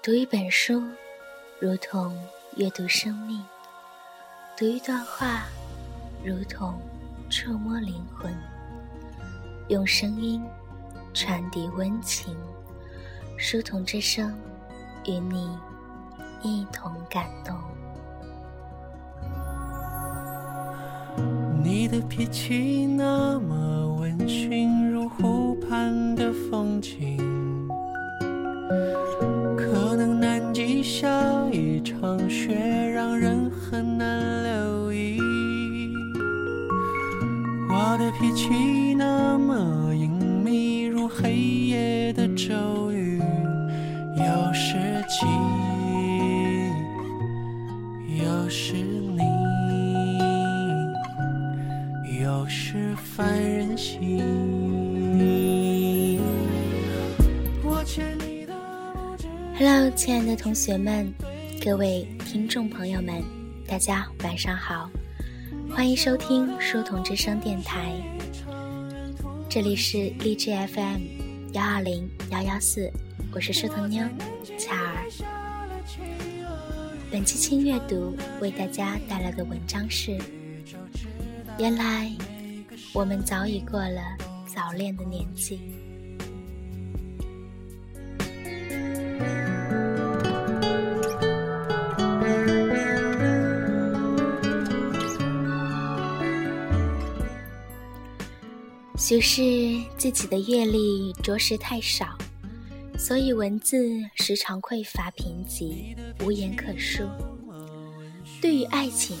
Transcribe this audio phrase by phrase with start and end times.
[0.00, 0.80] 读一本书，
[1.58, 2.16] 如同
[2.56, 3.42] 阅读生命；
[4.56, 5.46] 读一段话，
[6.24, 6.80] 如同
[7.28, 8.32] 触摸灵魂。
[9.66, 10.40] 用声音
[11.12, 12.36] 传递温情，
[13.36, 14.38] 书童之声，
[15.04, 15.58] 与你
[16.42, 17.56] 一同感动。
[21.60, 27.18] 你的脾气那么温驯，如湖畔的风景。
[29.58, 31.08] 可能南极下
[31.50, 32.54] 一场雪，
[32.94, 35.18] 让人很难留意。
[37.68, 40.08] 我的脾气那么隐
[40.44, 43.17] 秘，如黑夜的骤雨。
[60.08, 61.12] 亲爱的同学们，
[61.62, 63.22] 各位听众朋友们，
[63.66, 64.90] 大家晚上好，
[65.70, 67.92] 欢迎收听书童之声电台，
[69.50, 71.02] 这里是荔枝 FM
[71.52, 72.90] 幺二零幺幺四，
[73.34, 74.02] 我是书童妞
[74.58, 75.10] 巧儿。
[77.10, 80.18] 本期轻阅读为大家带来的文章是：
[81.58, 82.10] 原来
[82.94, 84.00] 我们早已过了
[84.46, 85.60] 早恋的年纪。
[99.08, 102.14] 许是自己的阅历着实太少，
[102.98, 103.78] 所以文字
[104.16, 107.04] 时常匮乏贫瘠，无言可述。
[108.42, 109.16] 对于爱情，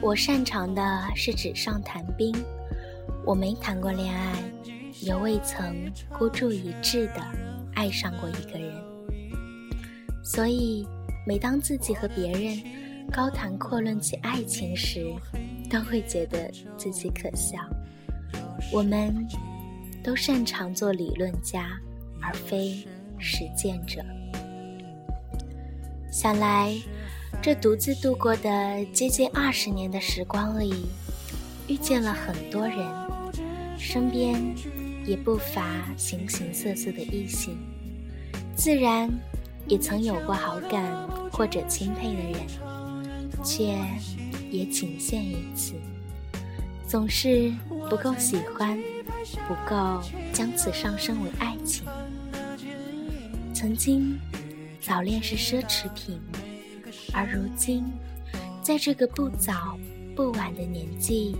[0.00, 0.82] 我擅长的
[1.14, 2.34] 是纸上谈兵，
[3.24, 4.34] 我没谈过恋爱，
[5.00, 5.88] 也未曾
[6.18, 7.24] 孤注一掷的
[7.76, 8.74] 爱上过一个人。
[10.24, 10.84] 所以，
[11.24, 12.60] 每当自己和别人
[13.12, 15.06] 高谈阔论起爱情时，
[15.70, 17.60] 都会觉得自己可笑。
[18.70, 19.26] 我们
[20.02, 21.70] 都擅长做理论家，
[22.20, 22.86] 而非
[23.18, 24.04] 实践者。
[26.10, 26.74] 想来，
[27.40, 30.86] 这独自度过的接近二十年的时光里，
[31.68, 32.78] 遇见了很多人，
[33.78, 34.40] 身边
[35.06, 37.56] 也不乏形形色色的异性，
[38.54, 39.10] 自然
[39.66, 43.78] 也曾有过好感或者钦佩的人，却
[44.50, 45.74] 也仅限于此。
[46.92, 47.50] 总是
[47.88, 48.78] 不够喜欢，
[49.48, 51.86] 不够将此上升为爱情。
[53.54, 54.20] 曾经，
[54.78, 56.20] 早恋是奢侈品，
[57.14, 57.82] 而如今，
[58.62, 59.78] 在这个不早
[60.14, 61.34] 不晚的年纪，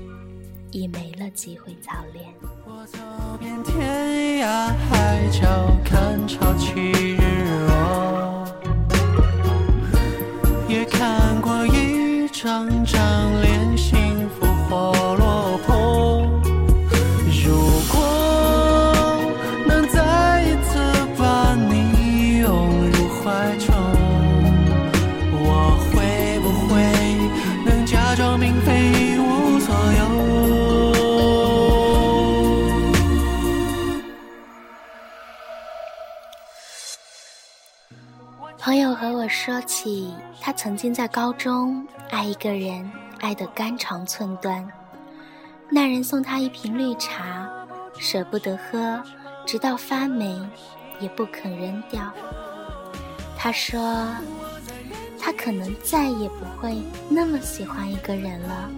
[0.71, 2.25] 已没了机会早恋。
[2.65, 2.99] 我走
[3.39, 8.49] 遍天涯海角，看潮起日落，
[10.67, 14.93] 也看过一张张脸幸福活
[40.63, 44.65] 曾经在高中爱一个人，爱得肝肠寸断。
[45.69, 47.51] 那人送他一瓶绿茶，
[47.99, 49.03] 舍不得喝，
[49.45, 50.41] 直到发霉，
[51.01, 52.09] 也不肯扔掉。
[53.37, 54.07] 他说，
[55.19, 58.71] 他可能再也不会那么喜欢一个人了，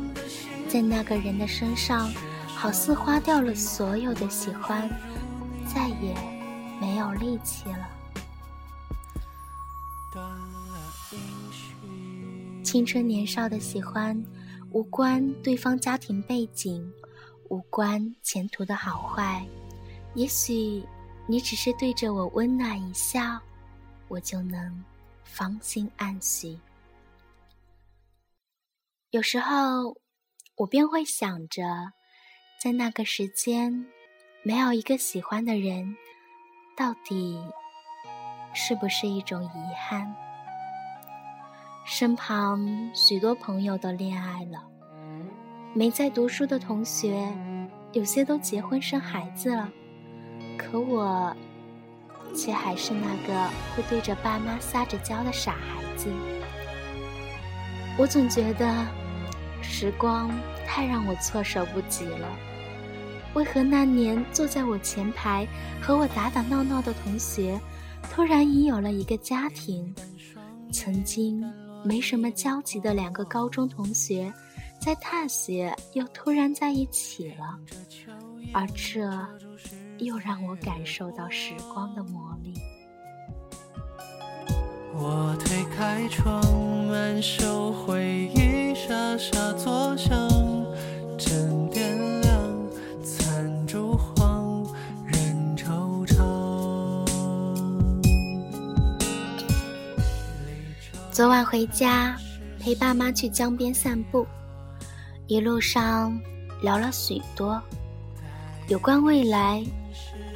[0.67, 2.11] 在那个人的身上，
[2.47, 4.89] 好似花掉了所有的喜欢，
[5.67, 6.15] 再也
[6.81, 7.94] 没有力气了。
[12.75, 14.21] 青春年少的喜欢，
[14.73, 16.93] 无关对方家庭背景，
[17.49, 19.47] 无关前途的好坏。
[20.17, 20.85] 也许
[21.29, 23.41] 你只是对着我温暖一笑，
[24.09, 24.85] 我就能
[25.23, 26.59] 芳心暗许。
[29.11, 29.97] 有时候，
[30.57, 31.63] 我便会想着，
[32.61, 33.87] 在那个时间，
[34.43, 35.97] 没有一个喜欢的人，
[36.77, 37.41] 到底
[38.53, 40.24] 是不是一种遗憾？
[41.87, 44.65] 身旁许多朋友都恋爱了，
[45.75, 47.31] 没在读书的同学，
[47.93, 49.71] 有些都结婚生孩子了，
[50.57, 51.37] 可我，
[52.35, 56.09] 却还是那个会对着爸妈撒着娇的傻孩子。
[57.99, 58.87] 我总觉得，
[59.61, 60.31] 时光
[60.67, 62.27] 太让我措手不及了。
[63.35, 65.47] 为何那年坐在我前排
[65.83, 67.61] 和我打打闹闹的同学，
[68.11, 69.95] 突然已有了一个家庭，
[70.73, 71.45] 曾经
[71.85, 74.33] 没什么交集的两个高中同学，
[74.81, 77.59] 在大学又突然在一起了，
[78.53, 79.01] 而这
[79.99, 82.55] 又让我感受到时光的魔力。
[84.97, 86.43] 我推开窗，
[86.87, 88.04] 满手回
[101.15, 102.17] 昨晚回家，
[102.59, 104.27] 陪爸妈去江边散步，
[105.29, 106.21] 一路上
[106.61, 107.63] 聊了许多
[108.67, 109.65] 有关未来。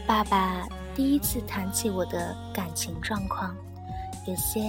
[0.06, 0.64] 爸爸
[0.94, 3.56] 第一次谈起我的感情状况。
[4.28, 4.60] 有些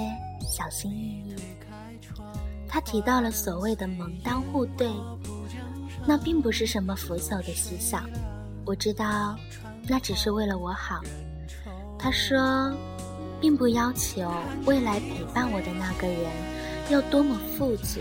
[0.42, 1.36] 小心翼翼，
[2.68, 4.92] 他提到了所谓的门当户对，
[6.08, 8.10] 那并不是什么腐朽的思想。
[8.66, 9.38] 我知道，
[9.88, 11.02] 那只是为了我好。
[12.00, 12.74] 他说，
[13.40, 14.32] 并不要求
[14.66, 16.32] 未来陪伴我的那个人
[16.90, 18.00] 要多么富足，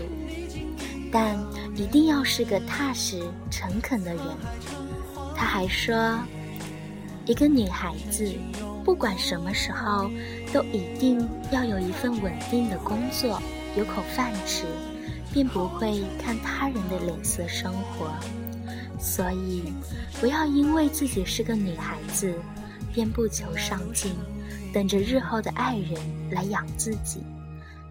[1.11, 1.37] 但
[1.75, 4.23] 一定要是个踏实诚恳的人。
[5.35, 6.19] 他还说，
[7.25, 8.31] 一个女孩子。
[8.85, 10.09] 不管什么时候，
[10.51, 13.39] 都一定要有一份稳定的工作，
[13.77, 14.65] 有口饭吃，
[15.31, 18.09] 便不会看他人的脸色生活。
[18.97, 19.63] 所以，
[20.19, 22.33] 不要因为自己是个女孩子，
[22.91, 24.11] 便不求上进，
[24.73, 25.99] 等着日后的爱人
[26.31, 27.23] 来养自己，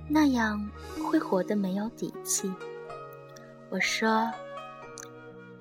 [0.09, 0.65] 那样
[1.11, 2.51] 会活得没有底气。
[3.71, 4.31] 我说，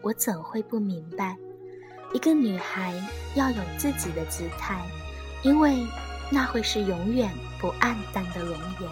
[0.01, 1.35] 我怎会不明白，
[2.13, 2.93] 一个女孩
[3.35, 4.81] 要有自己的姿态。
[5.43, 5.85] 因为
[6.31, 8.89] 那会是永远不暗淡的容颜。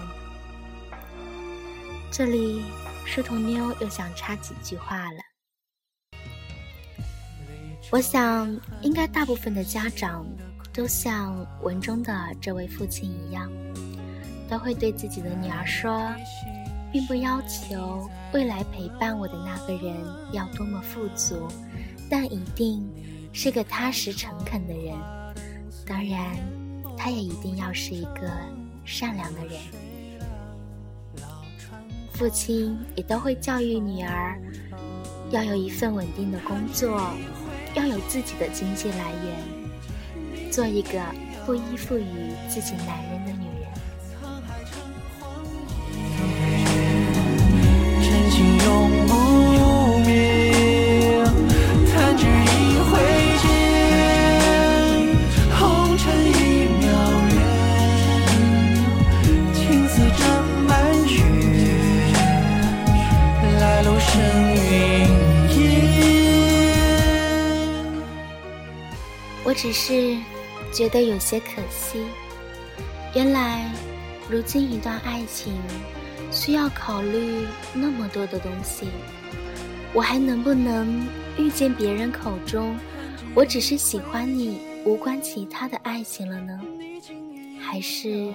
[2.11, 2.63] 这里，
[3.03, 5.17] 书童妞又想插几句话了。
[7.91, 10.23] 我想，应该大部分的家长
[10.75, 13.49] 都像文中的这位父亲一样，
[14.49, 16.05] 都会对自己的女儿说，
[16.91, 19.95] 并不要求未来陪伴我的那个人
[20.33, 21.47] 要多么富足，
[22.09, 22.85] 但一定
[23.31, 24.93] 是个踏实诚恳的人。
[25.87, 26.35] 当然，
[26.97, 28.29] 他也一定要是一个
[28.83, 29.57] 善良的人。
[32.11, 34.37] 父亲也都会教育女儿，
[35.31, 37.11] 要有一份稳定的工作，
[37.75, 39.54] 要有自己的经济来源，
[40.55, 40.91] 做一个
[41.45, 43.67] 不依附于自己男人的女人。
[48.01, 49.11] 真情永不
[50.05, 51.21] 灭，
[51.93, 52.89] 弹指一挥
[53.41, 53.43] 间，
[55.59, 55.59] 红
[55.97, 56.31] 尘一
[56.79, 56.87] 秒
[57.35, 57.35] 远，
[59.53, 59.59] 情
[59.89, 60.23] 丝沾
[60.65, 60.71] 满
[61.05, 61.19] 雪，
[63.59, 64.07] 来路生
[64.55, 64.63] 云
[65.57, 65.59] 烟。
[69.43, 70.17] 我只是
[70.75, 72.03] 觉得有些可惜，
[73.15, 73.71] 原来
[74.29, 75.53] 如今一段爱情
[76.33, 78.89] 需要考虑那么多的东西，
[79.93, 81.07] 我还能不能
[81.37, 82.77] 遇见别人口中
[83.33, 86.59] “我只是喜欢你，无关其他的爱情”了呢？
[87.61, 88.33] 还是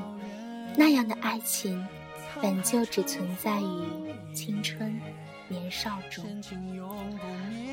[0.75, 1.87] 那样的爱情
[2.40, 4.99] 本就只存在于青春
[5.47, 6.25] 年少中？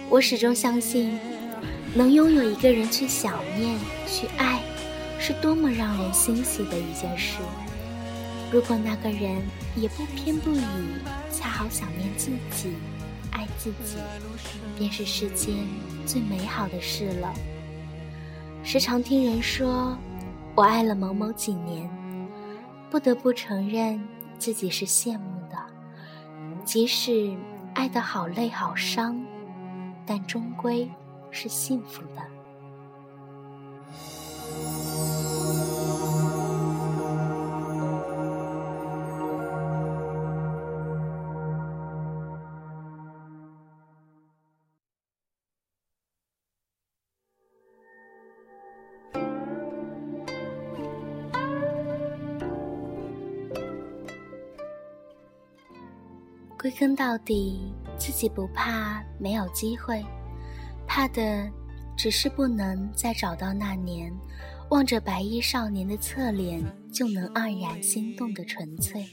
[0.10, 1.18] 我始终相信。
[1.98, 3.76] 能拥有一个人去想念、
[4.06, 4.62] 去爱，
[5.18, 7.40] 是多么让人欣喜的一件事。
[8.52, 9.42] 如果那个人
[9.76, 10.62] 也不偏不倚，
[11.32, 12.76] 恰好想念自己、
[13.32, 13.98] 爱自己，
[14.78, 15.56] 便是世间
[16.06, 17.34] 最美好的事了。
[18.64, 19.98] 时常听人说
[20.54, 21.90] 我爱了某某几年，
[22.92, 24.00] 不得不承认
[24.38, 25.58] 自己是羡慕的。
[26.64, 27.36] 即使
[27.74, 29.20] 爱得好累好伤，
[30.06, 30.88] 但终归。
[31.32, 32.22] 是幸福的。
[56.60, 60.04] 归根到底，自己不怕没有机会。
[60.88, 61.52] 怕的，
[61.96, 64.12] 只是不能再找到那年，
[64.70, 69.06] 望着白衣少年的侧脸就能黯然心动的纯粹。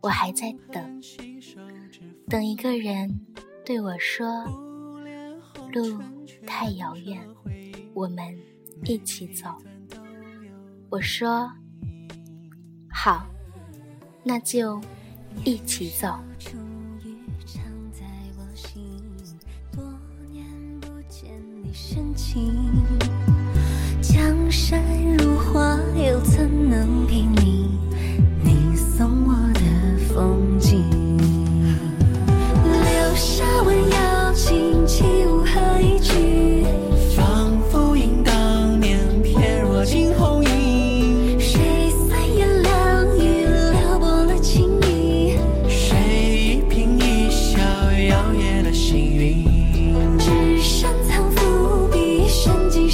[0.00, 1.02] 我还在等，
[2.26, 3.20] 等一个人
[3.64, 4.26] 对我说
[5.72, 6.00] ：“路
[6.46, 7.20] 太遥远，
[7.92, 8.36] 我们
[8.84, 9.54] 一起走。”
[10.88, 11.52] 我说
[12.90, 13.26] ：“好，
[14.24, 14.80] 那就
[15.44, 16.18] 一起走。”
[22.32, 22.54] 情，
[24.00, 25.19] 江山如。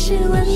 [0.06, 0.55] 是温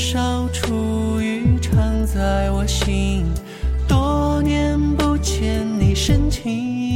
[0.00, 3.26] 少初雨常在我心，
[3.86, 6.89] 多年不见你深情。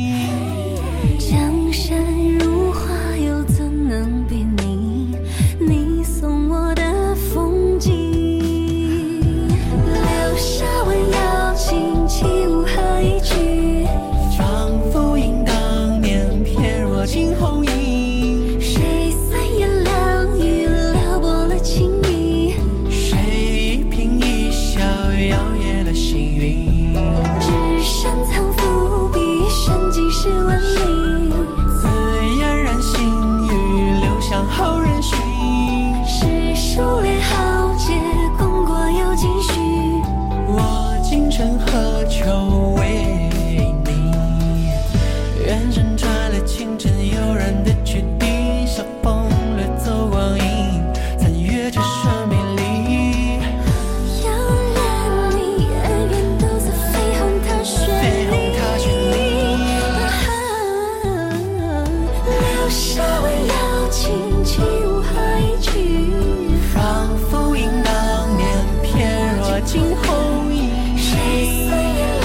[69.64, 71.68] 惊鸿一瞥。
[71.68, 72.24] 谁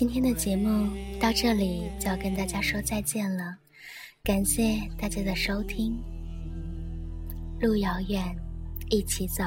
[0.00, 0.88] 今天的节目
[1.20, 3.54] 到这里就要跟大家说再见了
[4.24, 6.02] 感谢大家的收听。
[7.60, 8.34] 路遥远
[8.88, 9.44] 一起走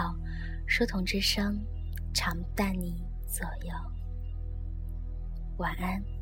[0.68, 1.60] 书童之声
[2.14, 3.74] 常伴你左右。
[5.58, 6.13] 晚安。